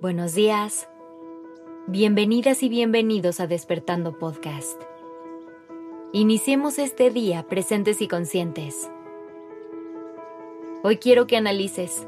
Buenos 0.00 0.34
días. 0.34 0.88
Bienvenidas 1.86 2.64
y 2.64 2.68
bienvenidos 2.68 3.38
a 3.38 3.46
Despertando 3.46 4.18
Podcast. 4.18 4.82
Iniciemos 6.12 6.80
este 6.80 7.10
día 7.10 7.46
presentes 7.48 8.02
y 8.02 8.08
conscientes. 8.08 8.90
Hoy 10.82 10.96
quiero 10.96 11.28
que 11.28 11.36
analices. 11.36 12.06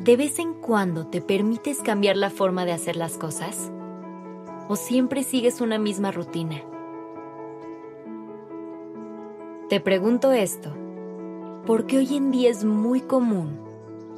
¿De 0.00 0.16
vez 0.16 0.40
en 0.40 0.54
cuando 0.54 1.06
te 1.06 1.22
permites 1.22 1.82
cambiar 1.82 2.16
la 2.16 2.30
forma 2.30 2.64
de 2.64 2.72
hacer 2.72 2.96
las 2.96 3.16
cosas? 3.16 3.70
¿O 4.68 4.74
siempre 4.74 5.22
sigues 5.22 5.60
una 5.60 5.78
misma 5.78 6.10
rutina? 6.10 6.62
Te 9.68 9.78
pregunto 9.78 10.32
esto 10.32 10.74
porque 11.64 11.98
hoy 11.98 12.16
en 12.16 12.32
día 12.32 12.50
es 12.50 12.64
muy 12.64 13.00
común 13.00 13.63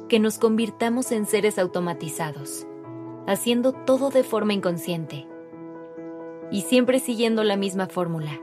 que 0.07 0.19
nos 0.19 0.37
convirtamos 0.37 1.11
en 1.11 1.25
seres 1.25 1.59
automatizados, 1.59 2.65
haciendo 3.27 3.73
todo 3.73 4.09
de 4.09 4.23
forma 4.23 4.53
inconsciente 4.53 5.27
y 6.51 6.61
siempre 6.61 6.99
siguiendo 6.99 7.43
la 7.43 7.57
misma 7.57 7.87
fórmula. 7.87 8.39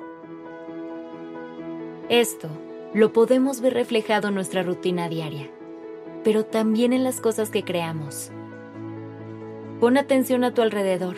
Esto 2.09 2.49
lo 2.93 3.13
podemos 3.13 3.61
ver 3.61 3.75
reflejado 3.75 4.29
en 4.29 4.35
nuestra 4.35 4.63
rutina 4.63 5.09
diaria, 5.09 5.51
pero 6.23 6.45
también 6.45 6.93
en 6.93 7.03
las 7.03 7.21
cosas 7.21 7.51
que 7.51 7.65
creamos. 7.65 8.31
Pon 9.81 9.97
atención 9.97 10.45
a 10.45 10.53
tu 10.53 10.63
alrededor, 10.63 11.17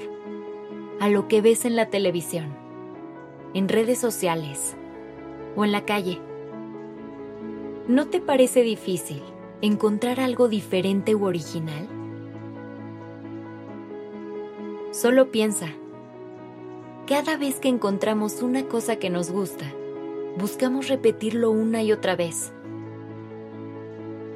a 1.00 1.08
lo 1.08 1.28
que 1.28 1.40
ves 1.40 1.64
en 1.64 1.76
la 1.76 1.90
televisión, 1.90 2.56
en 3.52 3.68
redes 3.68 3.98
sociales 3.98 4.76
o 5.56 5.64
en 5.64 5.72
la 5.72 5.84
calle. 5.84 6.20
¿No 7.88 8.06
te 8.06 8.20
parece 8.20 8.62
difícil 8.62 9.22
encontrar 9.62 10.20
algo 10.20 10.48
diferente 10.48 11.14
u 11.14 11.24
original? 11.24 11.88
Solo 14.92 15.30
piensa. 15.30 15.68
Cada 17.06 17.36
vez 17.36 17.60
que 17.60 17.68
encontramos 17.68 18.42
una 18.42 18.64
cosa 18.66 18.96
que 18.96 19.10
nos 19.10 19.30
gusta, 19.30 19.66
buscamos 20.38 20.88
repetirlo 20.88 21.50
una 21.50 21.82
y 21.82 21.92
otra 21.92 22.16
vez. 22.16 22.52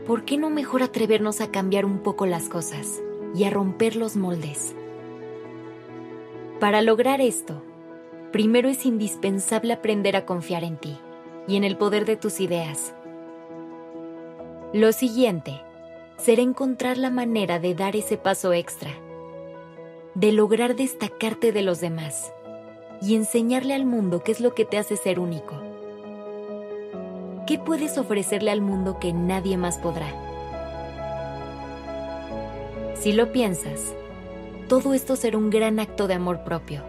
¿Por 0.06 0.24
qué 0.24 0.38
no 0.38 0.50
mejor 0.50 0.82
atrevernos 0.82 1.40
a 1.40 1.50
cambiar 1.50 1.84
un 1.84 1.98
poco 1.98 2.26
las 2.26 2.48
cosas 2.48 3.00
y 3.34 3.44
a 3.44 3.50
romper 3.50 3.96
los 3.96 4.16
moldes? 4.16 4.74
Para 6.58 6.82
lograr 6.82 7.20
esto, 7.20 7.62
primero 8.32 8.68
es 8.68 8.84
indispensable 8.86 9.72
aprender 9.72 10.16
a 10.16 10.26
confiar 10.26 10.64
en 10.64 10.76
ti 10.76 10.98
y 11.48 11.56
en 11.56 11.64
el 11.64 11.76
poder 11.76 12.04
de 12.04 12.16
tus 12.16 12.40
ideas. 12.40 12.94
Lo 14.72 14.92
siguiente 14.92 15.60
será 16.16 16.42
encontrar 16.42 16.96
la 16.96 17.10
manera 17.10 17.58
de 17.58 17.74
dar 17.74 17.96
ese 17.96 18.16
paso 18.16 18.52
extra, 18.52 18.92
de 20.14 20.30
lograr 20.30 20.76
destacarte 20.76 21.50
de 21.50 21.62
los 21.62 21.80
demás 21.80 22.32
y 23.02 23.16
enseñarle 23.16 23.74
al 23.74 23.84
mundo 23.84 24.22
qué 24.22 24.30
es 24.30 24.40
lo 24.40 24.54
que 24.54 24.64
te 24.64 24.78
hace 24.78 24.96
ser 24.96 25.18
único. 25.18 25.60
¿Qué 27.48 27.58
puedes 27.58 27.98
ofrecerle 27.98 28.52
al 28.52 28.60
mundo 28.60 29.00
que 29.00 29.12
nadie 29.12 29.56
más 29.56 29.76
podrá? 29.78 30.06
Si 32.94 33.12
lo 33.12 33.32
piensas, 33.32 33.92
todo 34.68 34.94
esto 34.94 35.16
será 35.16 35.36
un 35.36 35.50
gran 35.50 35.80
acto 35.80 36.06
de 36.06 36.14
amor 36.14 36.44
propio. 36.44 36.84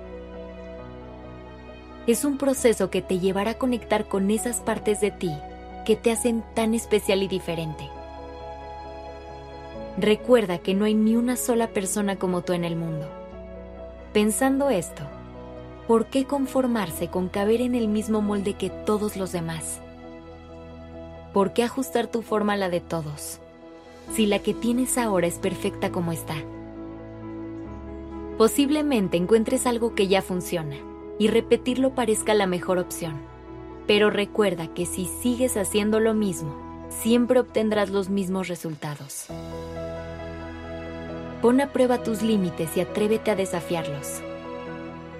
Es 2.05 2.25
un 2.25 2.37
proceso 2.37 2.91
que 2.91 3.01
te 3.01 3.17
llevará 3.17 3.51
a 3.51 3.57
conectar 3.57 4.07
con 4.07 4.29
esas 4.29 4.57
partes 4.57 5.01
de 5.01 5.09
ti 5.09 5.31
que 5.83 5.95
te 5.95 6.11
hacen 6.11 6.43
tan 6.53 6.73
especial 6.73 7.23
y 7.23 7.27
diferente. 7.27 7.89
Recuerda 9.97 10.57
que 10.57 10.73
no 10.73 10.85
hay 10.85 10.93
ni 10.93 11.15
una 11.15 11.35
sola 11.35 11.67
persona 11.67 12.15
como 12.15 12.41
tú 12.41 12.53
en 12.53 12.63
el 12.63 12.75
mundo. 12.75 13.07
Pensando 14.13 14.69
esto, 14.69 15.03
¿por 15.87 16.05
qué 16.05 16.25
conformarse 16.25 17.09
con 17.09 17.29
caber 17.29 17.61
en 17.61 17.75
el 17.75 17.87
mismo 17.87 18.21
molde 18.21 18.53
que 18.53 18.69
todos 18.69 19.17
los 19.17 19.31
demás? 19.31 19.81
¿Por 21.33 21.53
qué 21.53 21.63
ajustar 21.63 22.07
tu 22.07 22.21
forma 22.21 22.53
a 22.53 22.57
la 22.57 22.69
de 22.69 22.79
todos, 22.79 23.39
si 24.13 24.25
la 24.25 24.39
que 24.39 24.53
tienes 24.53 24.97
ahora 24.97 25.27
es 25.27 25.39
perfecta 25.39 25.91
como 25.91 26.11
está? 26.11 26.35
Posiblemente 28.37 29.17
encuentres 29.17 29.67
algo 29.67 29.93
que 29.93 30.07
ya 30.07 30.21
funciona 30.21 30.75
y 31.19 31.27
repetirlo 31.27 31.91
parezca 31.93 32.33
la 32.33 32.47
mejor 32.47 32.79
opción 32.79 33.31
pero 33.87 34.09
recuerda 34.09 34.67
que 34.67 34.85
si 34.85 35.05
sigues 35.05 35.57
haciendo 35.57 35.99
lo 35.99 36.13
mismo, 36.13 36.55
siempre 36.89 37.39
obtendrás 37.39 37.89
los 37.89 38.09
mismos 38.09 38.47
resultados. 38.47 39.27
Pon 41.41 41.59
a 41.59 41.71
prueba 41.71 42.03
tus 42.03 42.21
límites 42.21 42.77
y 42.77 42.81
atrévete 42.81 43.31
a 43.31 43.35
desafiarlos. 43.35 44.21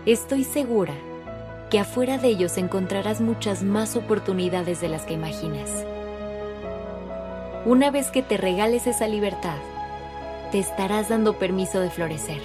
Estoy 0.05 0.43
segura 0.43 0.93
que 1.69 1.79
afuera 1.79 2.17
de 2.17 2.27
ellos 2.27 2.57
encontrarás 2.57 3.21
muchas 3.21 3.63
más 3.63 3.95
oportunidades 3.95 4.81
de 4.81 4.89
las 4.89 5.03
que 5.03 5.13
imaginas. 5.13 5.69
Una 7.65 7.91
vez 7.91 8.11
que 8.11 8.21
te 8.21 8.37
regales 8.37 8.87
esa 8.87 9.07
libertad, 9.07 9.57
te 10.51 10.59
estarás 10.59 11.09
dando 11.09 11.39
permiso 11.39 11.79
de 11.79 11.89
florecer. 11.89 12.41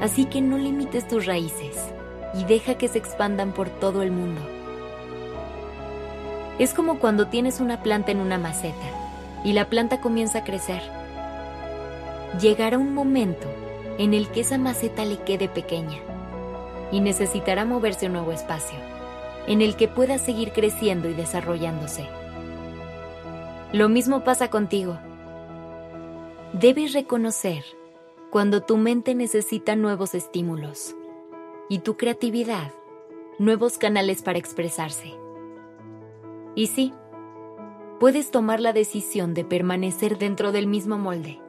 Así 0.00 0.26
que 0.26 0.40
no 0.40 0.58
limites 0.58 1.08
tus 1.08 1.26
raíces 1.26 1.76
y 2.34 2.44
deja 2.44 2.76
que 2.76 2.88
se 2.88 2.98
expandan 2.98 3.52
por 3.52 3.70
todo 3.70 4.02
el 4.02 4.10
mundo. 4.10 4.57
Es 6.58 6.74
como 6.74 6.98
cuando 6.98 7.28
tienes 7.28 7.60
una 7.60 7.82
planta 7.82 8.10
en 8.10 8.20
una 8.20 8.38
maceta 8.38 8.86
y 9.44 9.52
la 9.52 9.68
planta 9.68 10.00
comienza 10.00 10.38
a 10.38 10.44
crecer. 10.44 10.82
Llegará 12.40 12.78
un 12.78 12.94
momento 12.94 13.46
en 13.98 14.12
el 14.12 14.28
que 14.28 14.40
esa 14.40 14.58
maceta 14.58 15.04
le 15.04 15.18
quede 15.18 15.48
pequeña 15.48 15.98
y 16.90 17.00
necesitará 17.00 17.64
moverse 17.64 18.06
a 18.06 18.08
un 18.08 18.14
nuevo 18.14 18.32
espacio, 18.32 18.78
en 19.46 19.62
el 19.62 19.76
que 19.76 19.88
pueda 19.88 20.18
seguir 20.18 20.52
creciendo 20.52 21.08
y 21.08 21.14
desarrollándose. 21.14 22.06
Lo 23.72 23.88
mismo 23.88 24.24
pasa 24.24 24.48
contigo. 24.48 24.98
Debes 26.52 26.92
reconocer 26.92 27.64
cuando 28.30 28.62
tu 28.62 28.76
mente 28.76 29.14
necesita 29.14 29.76
nuevos 29.76 30.14
estímulos 30.14 30.94
y 31.68 31.80
tu 31.80 31.96
creatividad 31.96 32.72
nuevos 33.38 33.78
canales 33.78 34.22
para 34.22 34.38
expresarse. 34.38 35.27
Y 36.58 36.66
sí, 36.66 36.92
puedes 38.00 38.32
tomar 38.32 38.58
la 38.58 38.72
decisión 38.72 39.32
de 39.32 39.44
permanecer 39.44 40.18
dentro 40.18 40.50
del 40.50 40.66
mismo 40.66 40.98
molde, 40.98 41.40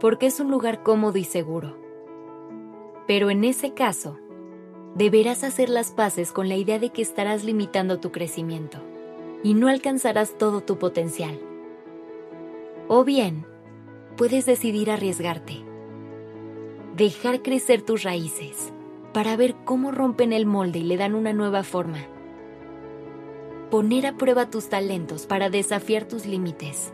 porque 0.00 0.26
es 0.26 0.40
un 0.40 0.50
lugar 0.50 0.82
cómodo 0.82 1.18
y 1.18 1.22
seguro. 1.22 1.78
Pero 3.06 3.30
en 3.30 3.44
ese 3.44 3.74
caso, 3.74 4.18
deberás 4.96 5.44
hacer 5.44 5.68
las 5.68 5.92
paces 5.92 6.32
con 6.32 6.48
la 6.48 6.56
idea 6.56 6.80
de 6.80 6.90
que 6.90 7.00
estarás 7.00 7.44
limitando 7.44 8.00
tu 8.00 8.10
crecimiento 8.10 8.78
y 9.44 9.54
no 9.54 9.68
alcanzarás 9.68 10.36
todo 10.36 10.62
tu 10.62 10.80
potencial. 10.80 11.38
O 12.88 13.04
bien, 13.04 13.46
puedes 14.16 14.46
decidir 14.46 14.90
arriesgarte, 14.90 15.62
dejar 16.96 17.40
crecer 17.40 17.82
tus 17.82 18.02
raíces 18.02 18.72
para 19.12 19.36
ver 19.36 19.54
cómo 19.64 19.92
rompen 19.92 20.32
el 20.32 20.44
molde 20.44 20.80
y 20.80 20.82
le 20.82 20.96
dan 20.96 21.14
una 21.14 21.32
nueva 21.32 21.62
forma 21.62 22.08
poner 23.70 24.06
a 24.06 24.16
prueba 24.16 24.50
tus 24.50 24.68
talentos 24.68 25.26
para 25.26 25.50
desafiar 25.50 26.04
tus 26.04 26.26
límites. 26.26 26.92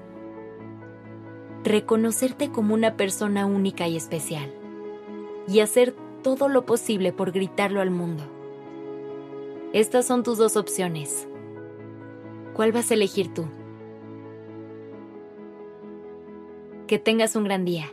Reconocerte 1.64 2.50
como 2.50 2.74
una 2.74 2.96
persona 2.96 3.46
única 3.46 3.86
y 3.88 3.96
especial. 3.96 4.52
Y 5.46 5.60
hacer 5.60 5.94
todo 6.22 6.48
lo 6.48 6.64
posible 6.64 7.12
por 7.12 7.32
gritarlo 7.32 7.80
al 7.80 7.90
mundo. 7.90 8.24
Estas 9.72 10.06
son 10.06 10.22
tus 10.22 10.38
dos 10.38 10.56
opciones. 10.56 11.28
¿Cuál 12.54 12.72
vas 12.72 12.90
a 12.90 12.94
elegir 12.94 13.32
tú? 13.32 13.46
Que 16.86 16.98
tengas 16.98 17.36
un 17.36 17.44
gran 17.44 17.64
día. 17.64 17.92